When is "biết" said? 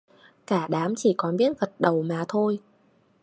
1.37-1.59